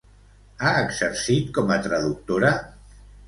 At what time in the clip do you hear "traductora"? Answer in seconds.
1.89-2.53